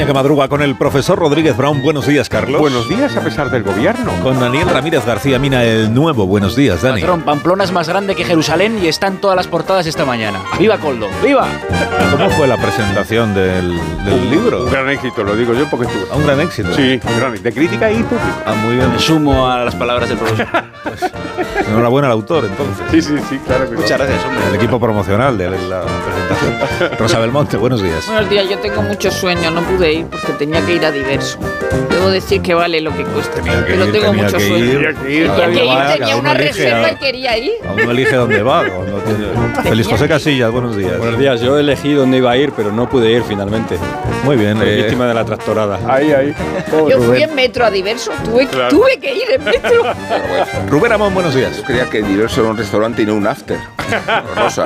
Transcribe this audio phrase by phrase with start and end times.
[0.00, 1.82] España que madruga con el profesor Rodríguez Brown.
[1.82, 2.58] Buenos días, Carlos.
[2.58, 4.10] Buenos días a pesar del gobierno.
[4.22, 6.26] Con Daniel Ramírez García Mina, el nuevo.
[6.26, 7.02] Buenos días, Dani.
[7.02, 10.40] Patrón, Pamplona es más grande que Jerusalén y están todas las portadas esta mañana.
[10.58, 11.06] ¡Viva Coldo!
[11.22, 11.46] ¡Viva!
[12.12, 14.64] ¿Cómo fue la presentación del, del libro?
[14.64, 16.16] Un gran éxito, lo digo yo porque estuve.
[16.16, 16.74] Un gran éxito.
[16.74, 18.38] Sí, un gran de crítica y público.
[18.46, 18.90] Ah, muy bien.
[18.92, 20.48] Me sumo a las palabras del profesor.
[21.70, 22.84] Enhorabuena al autor, entonces.
[22.90, 24.44] Sí, sí, sí, claro que Muchas gracias, hombre.
[24.48, 26.90] El equipo promocional de la presentación.
[26.98, 28.06] Rosa Belmonte, buenos días.
[28.06, 31.38] Buenos días, yo tengo mucho sueño, no pude ir porque tenía que ir a diverso.
[31.90, 34.48] Debo decir que vale lo que cuesta, Tenía que pero ir, tengo tenía mucho que
[34.48, 34.64] sueño.
[34.64, 34.72] ir.
[34.72, 35.30] Tenía que ir.
[35.30, 37.52] Tenía que ir, Cada tenía uno una elige reserva a- y quería ir.
[37.68, 38.62] A uno elige dónde va.
[38.64, 40.98] tiene- Feliz José Casillas, buenos días.
[40.98, 43.76] Buenos días, yo elegí dónde iba a ir, pero no pude ir finalmente.
[44.24, 44.56] Muy bien.
[44.56, 45.78] Fui eh, víctima de la tractorada.
[45.88, 46.34] Ahí, ahí.
[46.88, 48.68] Yo fui en metro a diverso, tuve, Claro.
[48.70, 49.82] tuve que ir en metro.
[50.68, 51.59] Rubén Amón, buenos días.
[51.60, 53.58] Yo creía que diverso era un restaurante y no un after.
[54.36, 54.64] Rosa.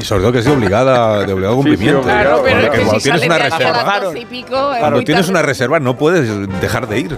[0.00, 2.02] Y sobre todo que sea obligada, de obligado Sí, sí, cumplimiento.
[2.02, 4.00] Claro, pero es que cuando si tienes una de reserva.
[4.28, 5.38] pico, es Claro, muy tienes tarde.
[5.38, 7.12] una reserva, no puedes dejar de ir,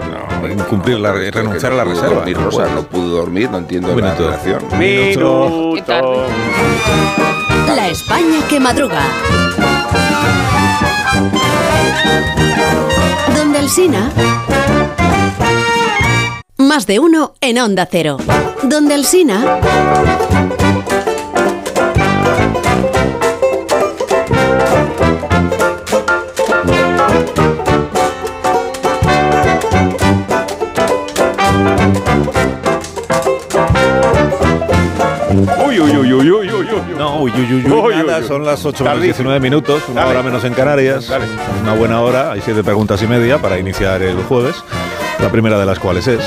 [0.56, 2.14] no, cumplir la, renunciar a la reserva.
[2.16, 4.24] dormir, Rosa, no pudo dormir, no entiendo Un la minuto.
[4.30, 4.78] relación.
[4.78, 6.26] Minuto.
[7.74, 9.00] La España que madruga.
[13.36, 14.10] Donde el Sina.
[16.58, 18.18] Más de uno en Onda Cero.
[18.70, 19.58] Donde el Sina.
[35.66, 36.66] Uy, uy, uy, uy, uy, uy, uy.
[36.98, 38.28] No, uy, uy, uy, uy, Uy, nada, uy, uy.
[38.28, 39.30] son las 8 menos Tardísimo.
[39.30, 40.12] 19 minutos, una Dale.
[40.12, 41.08] hora menos en Canarias.
[41.08, 41.26] Dale.
[41.62, 44.56] Una buena hora, hay siete preguntas y media para iniciar el jueves.
[45.20, 46.20] La primera de las cuales es.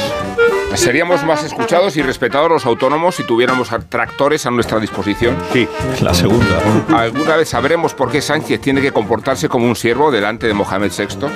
[0.76, 5.36] Seríamos más escuchados y respetados los autónomos si tuviéramos tractores a nuestra disposición.
[5.52, 5.68] Sí.
[6.02, 6.60] La segunda.
[6.96, 10.92] ¿Alguna vez sabremos por qué Sánchez tiene que comportarse como un siervo delante de Mohamed
[10.98, 11.28] VI?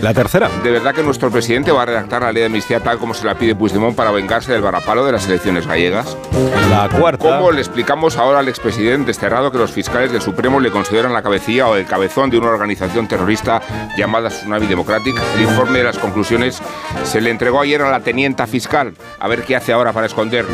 [0.00, 0.48] La tercera.
[0.62, 3.24] ¿De verdad que nuestro presidente va a redactar la ley de amnistía tal como se
[3.24, 6.16] la pide Puigdemont para vengarse del varapalo de las elecciones gallegas?
[6.70, 7.24] La cuarta.
[7.24, 11.22] ¿Cómo le explicamos ahora al expresidente desterrado que los fiscales del Supremo le consideran la
[11.22, 13.60] cabecilla o el cabezón de una organización terrorista
[13.96, 15.14] llamada Tsunami Democratic?
[15.36, 16.60] El informe de las conclusiones
[17.04, 18.83] se le entregó ayer a la tenienta fiscal.
[19.18, 20.52] A ver qué hace ahora para esconderlo.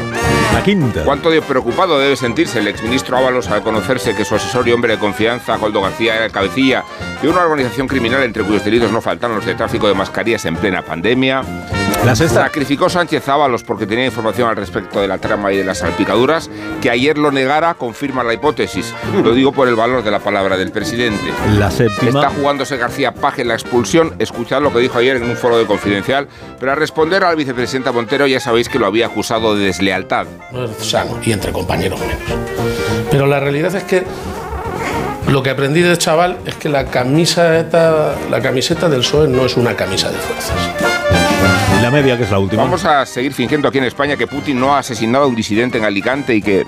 [0.52, 1.04] La quinta.
[1.04, 4.94] ¿Cuánto de preocupado debe sentirse el exministro Ábalos al conocerse que su asesor y hombre
[4.94, 6.84] de confianza, Goldo García, era el cabecilla
[7.22, 10.56] de una organización criminal entre cuyos delitos no faltan los de tráfico de mascarillas en
[10.56, 11.42] plena pandemia?
[12.04, 12.44] La sexta.
[12.44, 16.50] Sacrificó Sánchez Ábalos porque tenía información al respecto de la trama y de las salpicaduras.
[16.80, 18.94] Que ayer lo negara confirma la hipótesis.
[19.22, 21.24] Lo digo por el valor de la palabra del presidente.
[21.58, 22.08] La séptima.
[22.08, 24.14] Está jugándose García Paje en la expulsión.
[24.18, 26.26] Escuchad lo que dijo ayer en un foro de Confidencial.
[26.58, 30.26] Pero al responder al vicepresidente Montero ya sabéis que lo había acusado de deslealtad.
[30.52, 32.16] no es sano y entre compañeros menos.
[33.10, 34.04] Pero la realidad es que
[35.30, 39.44] lo que aprendí de chaval es que la camisa esta- la camiseta del PSOE no
[39.46, 40.56] es una camisa de fuerzas.
[41.82, 42.62] La media, que es la última.
[42.62, 45.78] Vamos a seguir fingiendo aquí en España que Putin no ha asesinado a un disidente
[45.78, 46.66] en Alicante y que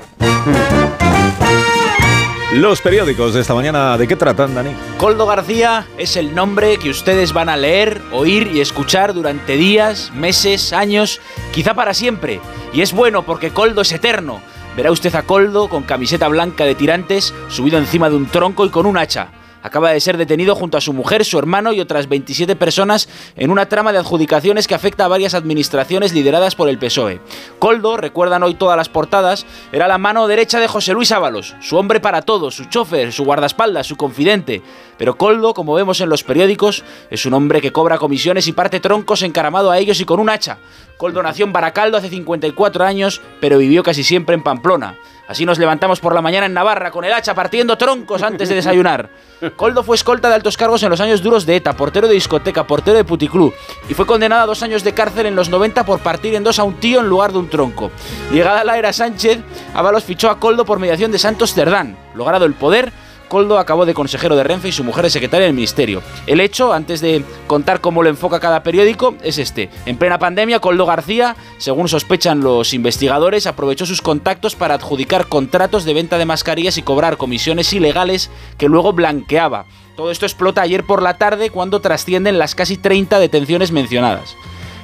[2.54, 4.72] Los periódicos de esta mañana, ¿de qué tratan, Dani?
[4.98, 10.12] Coldo García es el nombre que ustedes van a leer, oír y escuchar durante días,
[10.14, 11.20] meses, años,
[11.52, 12.40] quizá para siempre.
[12.74, 14.42] Y es bueno porque Coldo es eterno.
[14.76, 18.70] Verá usted a Coldo con camiseta blanca de tirantes, subido encima de un tronco y
[18.70, 19.30] con un hacha.
[19.62, 23.50] Acaba de ser detenido junto a su mujer, su hermano y otras 27 personas en
[23.50, 27.20] una trama de adjudicaciones que afecta a varias administraciones lideradas por el PSOE.
[27.60, 31.76] Coldo, recuerdan hoy todas las portadas, era la mano derecha de José Luis Ábalos, su
[31.76, 34.62] hombre para todo, su chofer, su guardaespaldas, su confidente.
[35.02, 38.78] Pero Coldo, como vemos en los periódicos, es un hombre que cobra comisiones y parte
[38.78, 40.58] troncos encaramado a ellos y con un hacha.
[40.96, 44.96] Coldo nació en Baracaldo hace 54 años, pero vivió casi siempre en Pamplona.
[45.26, 48.54] Así nos levantamos por la mañana en Navarra con el hacha partiendo troncos antes de
[48.54, 49.10] desayunar.
[49.56, 52.64] Coldo fue escolta de altos cargos en los años duros de ETA, portero de discoteca,
[52.64, 53.52] portero de puticlub
[53.88, 56.60] y fue condenado a dos años de cárcel en los 90 por partir en dos
[56.60, 57.90] a un tío en lugar de un tronco.
[58.30, 59.40] Llegada la era Sánchez,
[59.74, 61.96] Ábalos fichó a Coldo por mediación de Santos Cerdán.
[62.14, 62.92] Logrado el poder,
[63.32, 66.02] Coldo acabó de consejero de Renfe y su mujer de secretaria del ministerio.
[66.26, 69.70] El hecho, antes de contar cómo lo enfoca cada periódico, es este.
[69.86, 75.86] En plena pandemia, Coldo García, según sospechan los investigadores, aprovechó sus contactos para adjudicar contratos
[75.86, 79.64] de venta de mascarillas y cobrar comisiones ilegales que luego blanqueaba.
[79.96, 84.36] Todo esto explota ayer por la tarde cuando trascienden las casi 30 detenciones mencionadas.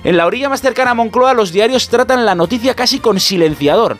[0.04, 3.98] En la orilla más cercana a Moncloa, los diarios tratan la noticia casi con silenciador.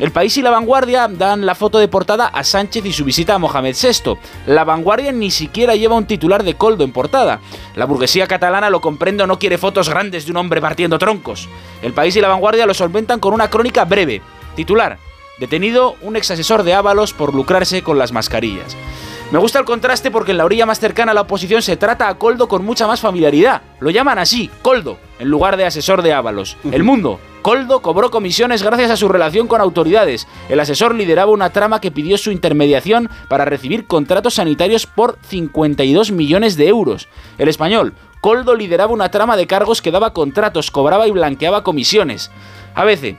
[0.00, 3.34] El País y La Vanguardia dan la foto de portada a Sánchez y su visita
[3.34, 4.16] a Mohamed VI.
[4.46, 7.40] La Vanguardia ni siquiera lleva un titular de Coldo en portada.
[7.76, 11.50] La burguesía catalana, lo comprendo, no quiere fotos grandes de un hombre partiendo troncos.
[11.82, 14.22] El País y La Vanguardia lo solventan con una crónica breve.
[14.56, 14.96] Titular.
[15.38, 18.78] Detenido un ex asesor de Ábalos por lucrarse con las mascarillas.
[19.30, 22.08] Me gusta el contraste porque en la orilla más cercana a la oposición se trata
[22.08, 23.60] a Coldo con mucha más familiaridad.
[23.80, 26.56] Lo llaman así, Coldo, en lugar de asesor de Ábalos.
[26.72, 27.20] El mundo.
[27.42, 30.28] Coldo cobró comisiones gracias a su relación con autoridades.
[30.50, 36.12] El asesor lideraba una trama que pidió su intermediación para recibir contratos sanitarios por 52
[36.12, 37.08] millones de euros.
[37.38, 37.94] El español.
[38.20, 42.30] Coldo lideraba una trama de cargos que daba contratos, cobraba y blanqueaba comisiones.
[42.74, 43.16] A veces,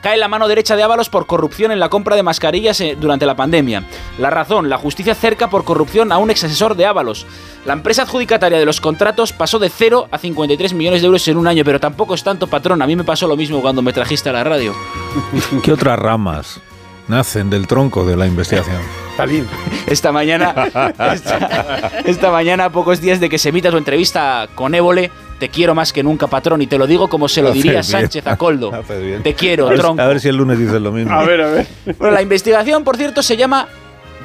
[0.00, 3.26] cae la mano derecha de Ábalos por corrupción en la compra de mascarillas eh, durante
[3.26, 3.84] la pandemia.
[4.18, 7.26] La razón, la justicia cerca por corrupción a un ex asesor de Ábalos.
[7.64, 11.36] La empresa adjudicataria de los contratos pasó de 0 a 53 millones de euros en
[11.36, 12.82] un año, pero tampoco es tanto patrón.
[12.82, 14.74] A mí me pasó lo mismo cuando me trajiste a la radio.
[15.62, 16.60] ¿Qué otras ramas
[17.08, 18.80] nacen del tronco de la investigación?
[19.86, 20.54] Esta mañana,
[21.12, 25.48] esta, esta mañana, a pocos días de que se emita tu entrevista con Évole, te
[25.48, 27.82] quiero más que nunca, patrón, y te lo digo como se lo diría.
[27.82, 28.70] Sánchez a Coldo.
[29.22, 30.02] Te quiero, a ver, tronco.
[30.02, 31.12] a ver si el lunes dices lo mismo.
[31.12, 31.66] A ver, a ver.
[31.98, 33.66] Bueno, la investigación, por cierto, se llama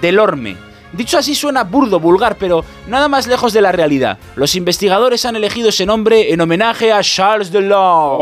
[0.02, 0.58] Delorme.
[0.96, 4.18] Dicho así suena burdo, vulgar, pero nada más lejos de la realidad.
[4.36, 7.76] Los investigadores han elegido ese nombre en homenaje a Charles Delorme,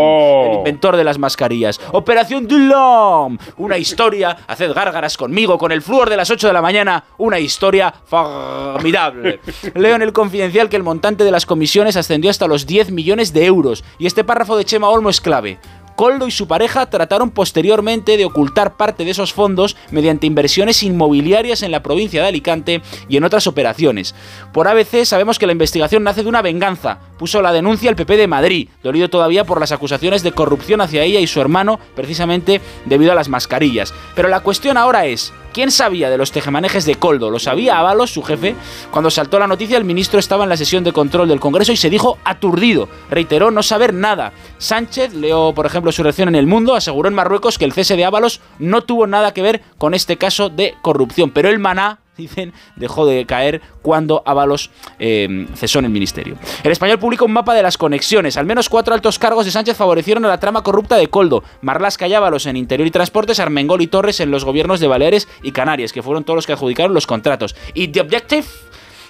[0.03, 0.45] Oh.
[0.51, 1.79] el inventor de las mascarillas.
[1.91, 6.61] Operación Delorme, una historia, haced gárgaras conmigo con el flúor de las 8 de la
[6.61, 9.39] mañana, una historia formidable.
[9.75, 13.33] Leo en el confidencial que el montante de las comisiones ascendió hasta los 10 millones
[13.33, 15.59] de euros, y este párrafo de Chema Olmo es clave.
[15.95, 21.63] Coldo y su pareja trataron posteriormente de ocultar parte de esos fondos mediante inversiones inmobiliarias
[21.63, 24.15] en la provincia de Alicante y en otras operaciones.
[24.53, 26.99] Por ABC sabemos que la investigación nace de una venganza.
[27.17, 31.03] Puso la denuncia el PP de Madrid, dolido todavía por las acusaciones de corrupción hacia
[31.03, 33.93] ella y su hermano, precisamente debido a las mascarillas.
[34.15, 37.29] Pero la cuestión ahora es, ¿Quién sabía de los tejemanejes de Coldo?
[37.29, 38.55] ¿Lo sabía Ábalos, su jefe?
[38.89, 41.77] Cuando saltó la noticia, el ministro estaba en la sesión de control del Congreso y
[41.77, 42.89] se dijo aturdido.
[43.11, 44.33] Reiteró no saber nada.
[44.57, 47.95] Sánchez, leo por ejemplo su reacción en El Mundo, aseguró en Marruecos que el cese
[47.95, 51.31] de Ábalos no tuvo nada que ver con este caso de corrupción.
[51.31, 54.69] Pero el maná dicen, dejó de caer cuando Ábalos
[54.99, 56.37] eh, cesó en el ministerio.
[56.63, 58.37] El español publica un mapa de las conexiones.
[58.37, 61.43] Al menos cuatro altos cargos de Sánchez favorecieron a la trama corrupta de Coldo.
[61.61, 65.27] Marlasca y Ábalos en Interior y Transportes, Armengol y Torres en los gobiernos de Baleares
[65.41, 67.55] y Canarias, que fueron todos los que adjudicaron los contratos.
[67.73, 68.45] Y The Objective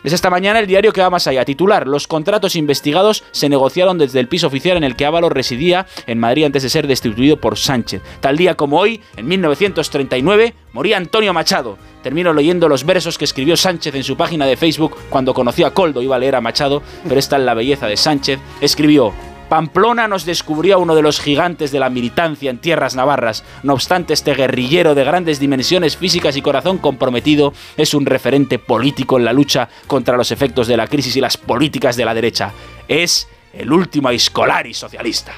[0.04, 1.46] es esta mañana el diario que va más allá.
[1.46, 5.86] Titular: Los contratos investigados se negociaron desde el piso oficial en el que Ábalos residía
[6.08, 8.02] en Madrid antes de ser destituido por Sánchez.
[8.20, 11.78] Tal día como hoy, en 1939, moría Antonio Machado.
[12.02, 15.74] Termino leyendo los versos que escribió Sánchez en su página de Facebook cuando conoció a
[15.74, 16.02] Coldo.
[16.02, 18.40] Iba a leer a Machado, pero esta es la belleza de Sánchez.
[18.62, 19.33] Escribió.
[19.50, 23.44] Pamplona nos descubrió a uno de los gigantes de la militancia en tierras navarras.
[23.64, 29.18] No obstante, este guerrillero de grandes dimensiones físicas y corazón comprometido es un referente político
[29.18, 32.52] en la lucha contra los efectos de la crisis y las políticas de la derecha.
[32.88, 35.34] Es el último Aiscolari socialista.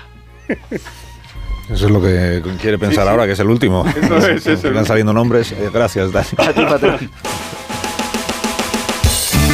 [1.67, 3.83] Eso es lo que quiere pensar ahora, que es el último.
[3.87, 5.51] Eso es, es Que el- van saliendo nombres.
[5.51, 6.27] Eh, Gracias, Dani.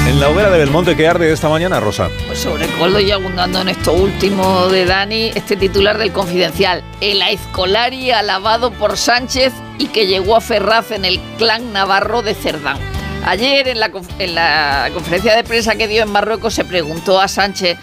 [0.08, 2.10] En la hoguera de Belmonte que arde esta mañana, Rosa.
[2.28, 7.22] Pues sobre Coldo y abundando en esto último de Dani, este titular del Confidencial, el
[7.22, 12.78] Aizcolari alabado por Sánchez y que llegó a Ferraz en el clan navarro de Cerdán.
[13.26, 17.28] Ayer en la, en la conferencia de prensa que dio en Marruecos se preguntó a
[17.28, 17.78] Sánchez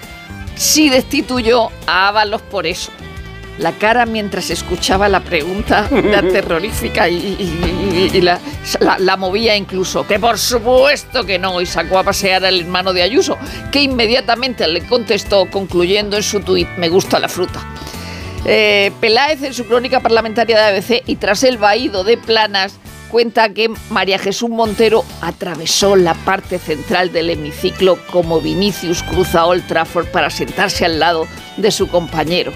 [0.56, 2.90] si destituyó a Ábalos por eso.
[3.58, 8.38] La cara mientras escuchaba la pregunta era terrorífica y, y- y- y la,
[8.80, 10.06] la- la movía incluso.
[10.06, 13.36] Que por supuesto que no, y sacó a pasear al hermano de Ayuso,
[13.72, 17.60] que inmediatamente le contestó concluyendo en su tuit, me gusta la fruta.
[18.44, 22.74] Eh, Peláez en su crónica parlamentaria de ABC y tras el vaído de Planas
[23.10, 29.66] cuenta que María Jesús Montero atravesó la parte central del hemiciclo como Vinicius cruza Old
[29.66, 32.52] Trafford para sentarse al lado de su compañero.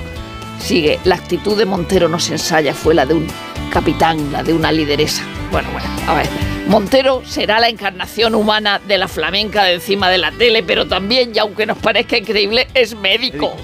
[0.62, 3.26] Sigue, la actitud de Montero no se ensaya, fue la de un
[3.72, 5.22] capitán, la de una lideresa.
[5.50, 6.28] Bueno, bueno, a ver.
[6.68, 11.32] Montero será la encarnación humana de la flamenca de encima de la tele, pero también,
[11.34, 13.56] y aunque nos parezca increíble, es médico.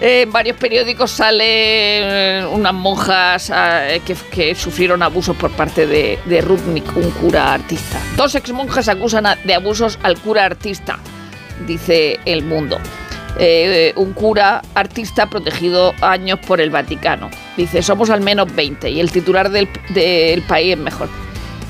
[0.00, 6.18] Eh, En varios periódicos salen unas monjas eh, que, que sufrieron abusos por parte de,
[6.24, 7.98] de Rudnick, un cura artista.
[8.16, 10.98] Dos exmonjas acusan a- de abusos al cura artista,
[11.66, 12.78] dice El Mundo.
[13.38, 17.30] Eh, un cura artista protegido años por el Vaticano.
[17.56, 21.08] Dice, somos al menos 20 y el titular del, del país es mejor.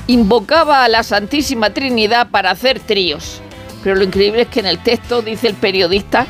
[0.07, 3.41] Invocaba a la Santísima Trinidad para hacer tríos.
[3.83, 6.27] Pero lo increíble es que en el texto dice el periodista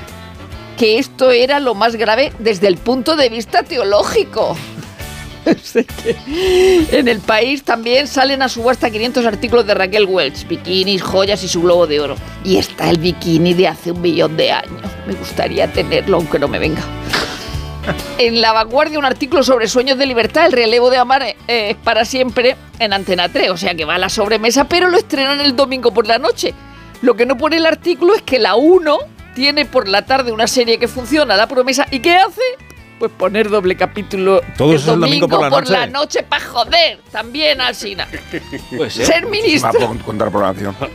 [0.78, 4.56] que esto era lo más grave desde el punto de vista teológico.
[6.92, 11.48] En el país también salen a subasta 500 artículos de Raquel Welch, bikinis, joyas y
[11.48, 12.16] su globo de oro.
[12.44, 14.91] Y está el bikini de hace un millón de años.
[15.08, 16.82] Me gustaría tenerlo, aunque no me venga.
[18.20, 21.76] En La Vanguardia un artículo sobre sueños de libertad, el relevo de amar eh, es
[21.78, 25.40] para siempre en Antena 3, o sea que va a la sobremesa, pero lo estrenan
[25.40, 26.54] el domingo por la noche.
[27.02, 28.98] Lo que no pone el artículo es que la 1
[29.34, 32.42] tiene por la tarde una serie que funciona, La Promesa, ¿y qué hace?
[33.00, 35.72] Pues poner doble capítulo Todo el eso es el domingo por la noche.
[35.72, 38.08] la noche para joder, también al Sina.
[38.78, 39.06] Pues, ¿eh?
[39.06, 39.72] Ser ministro.
[39.72, 40.76] Muchísima contraprogramación.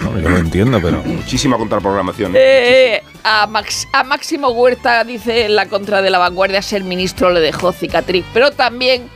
[0.00, 1.02] No, yo lo entiendo, pero.
[1.04, 2.32] Muchísima contraprogramación.
[2.34, 7.30] Eh, a, Max- a Máximo Huerta dice en la contra de la vanguardia ser ministro
[7.30, 9.08] le dejó cicatriz, pero también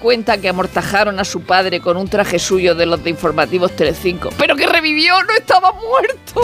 [0.00, 4.30] cuenta que amortajaron a su padre con un traje suyo de los de informativos Telecinco,
[4.36, 6.40] pero que revivió, no estaba muerto.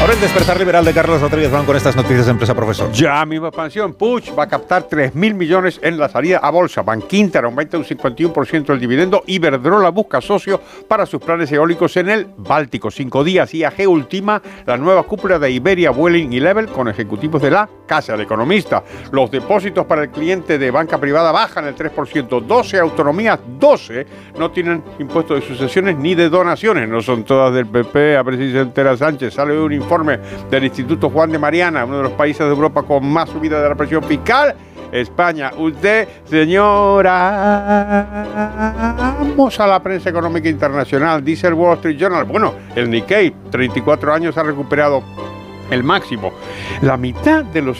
[0.00, 2.90] Ahora el despertar liberal de Carlos Rodríguez Brown con estas noticias de empresa profesor.
[2.90, 3.92] Ya misma expansión.
[3.92, 6.80] Puig va a captar 3.000 millones en la salida a bolsa.
[6.80, 9.22] Bankinter aumenta un 51% el dividendo.
[9.26, 12.90] Iberdrola busca socio para sus planes eólicos en el Báltico.
[12.90, 13.52] Cinco días.
[13.52, 18.12] IAG ultima la nueva cúpula de Iberia, Vueling y Level con ejecutivos de la Casa
[18.12, 18.82] del Economista.
[19.12, 22.40] Los depósitos para el cliente de banca privada bajan el 3%.
[22.40, 24.06] 12 autonomías, 12
[24.38, 26.88] no tienen impuesto de sucesiones ni de donaciones.
[26.88, 28.16] No son todas del PP.
[28.16, 29.34] A entera Sánchez.
[29.34, 29.89] Sale un informe
[30.50, 33.68] del Instituto Juan de Mariana, uno de los países de Europa con más subida de
[33.68, 34.54] la presión fiscal.
[34.92, 38.06] España, usted, señora,
[39.20, 42.24] vamos a la prensa económica internacional, dice el Wall Street Journal.
[42.24, 45.02] Bueno, el Nikkei, 34 años, ha recuperado
[45.70, 46.32] el máximo.
[46.82, 47.78] La mitad de los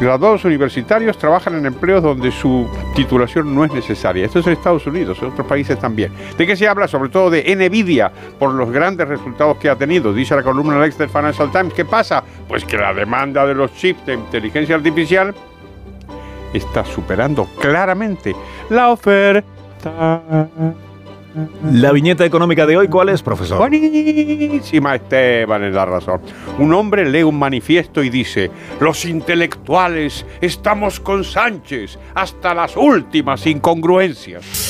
[0.00, 4.24] graduados universitarios trabajan en empleos donde su titulación no es necesaria.
[4.24, 6.12] Esto es en Estados Unidos, en otros países también.
[6.36, 6.88] ¿De qué se habla?
[6.88, 10.12] Sobre todo de Nvidia, por los grandes resultados que ha tenido.
[10.12, 11.74] Dice la columna Lex del Financial Times.
[11.74, 12.22] ¿Qué pasa?
[12.48, 15.34] Pues que la demanda de los chips de inteligencia artificial
[16.52, 18.34] está superando claramente
[18.70, 20.48] la oferta.
[21.72, 23.58] La viñeta económica de hoy, ¿cuál es, profesor?
[23.58, 26.20] Buenísima, Esteban, es la razón.
[26.58, 33.46] Un hombre lee un manifiesto y dice, los intelectuales estamos con Sánchez hasta las últimas
[33.46, 34.67] incongruencias.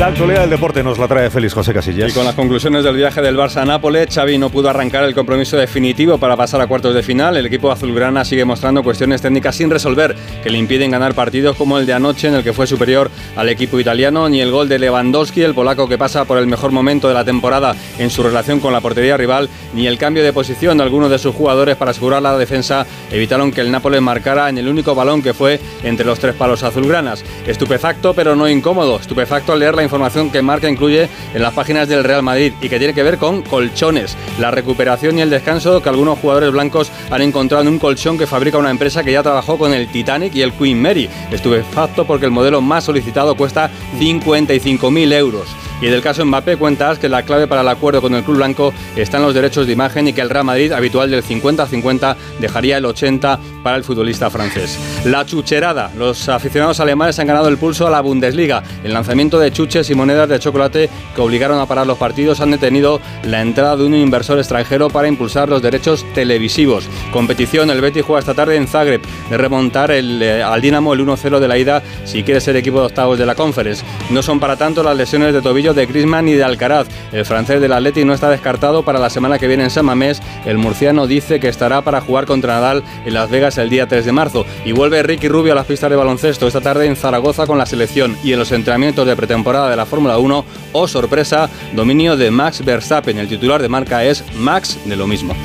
[0.00, 2.10] La actualidad del deporte nos la trae Félix José Casillas.
[2.10, 5.14] Y con las conclusiones del viaje del Barça a Nápoles, Xavi no pudo arrancar el
[5.14, 7.36] compromiso definitivo para pasar a cuartos de final.
[7.36, 11.76] El equipo azulgrana sigue mostrando cuestiones técnicas sin resolver que le impiden ganar partidos como
[11.76, 14.78] el de anoche en el que fue superior al equipo italiano, ni el gol de
[14.78, 18.58] Lewandowski, el polaco que pasa por el mejor momento de la temporada en su relación
[18.58, 21.90] con la portería rival, ni el cambio de posición de algunos de sus jugadores para
[21.90, 26.06] asegurar la defensa evitaron que el Nápoles marcara en el único balón que fue entre
[26.06, 27.22] los tres palos azulgranas.
[27.46, 31.88] Estupefacto pero no incómodo, estupefacto al leer la información que Marca incluye en las páginas
[31.88, 35.82] del Real Madrid y que tiene que ver con colchones, la recuperación y el descanso
[35.82, 39.24] que algunos jugadores blancos han encontrado en un colchón que fabrica una empresa que ya
[39.24, 41.10] trabajó con el Titanic y el Queen Mary.
[41.32, 43.68] Estupefacto porque el modelo más solicitado cuesta
[43.98, 45.48] 55.000 euros.
[45.80, 48.72] Y del caso Mbappé cuentas que la clave para el acuerdo con el club blanco
[48.96, 52.76] está en los derechos de imagen y que el Real Madrid, habitual del 50-50, dejaría
[52.76, 54.78] el 80 para el futbolista francés.
[55.04, 55.90] La chucherada.
[55.96, 58.62] Los aficionados alemanes han ganado el pulso a la Bundesliga.
[58.84, 62.50] El lanzamiento de chuches y monedas de chocolate que obligaron a parar los partidos han
[62.50, 66.88] detenido la entrada de un inversor extranjero para impulsar los derechos televisivos.
[67.12, 71.38] Competición, el Betis juega esta tarde en Zagreb de remontar eh, al Dinamo el 1-0
[71.38, 73.84] de la ida si quiere ser equipo de octavos de la Conference.
[74.10, 76.86] No son para tanto las lesiones de tobillo de Griezmann y de Alcaraz.
[77.12, 80.22] El francés del Atleti no está descartado para la semana que viene en San Mamés.
[80.44, 84.04] El murciano dice que estará para jugar contra Nadal en Las Vegas el día 3
[84.04, 84.46] de marzo.
[84.64, 87.66] Y vuelve Ricky Rubio a las pistas de baloncesto esta tarde en Zaragoza con la
[87.66, 90.44] selección y en los entrenamientos de pretemporada de la Fórmula 1.
[90.72, 93.18] O sorpresa, dominio de Max Verstappen.
[93.18, 95.34] El titular de marca es Max de lo mismo.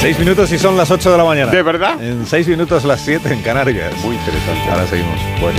[0.00, 1.50] Seis minutos y son las 8 de la mañana.
[1.50, 2.00] ¿De verdad?
[2.00, 3.92] En seis minutos las 7 en Canarias.
[4.04, 4.70] Muy interesante.
[4.70, 5.18] Ahora seguimos.
[5.40, 5.58] Bueno.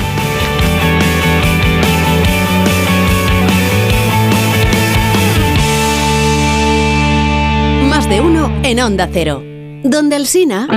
[8.09, 9.43] De uno en Onda Cero.
[9.83, 10.67] Donde el Sina.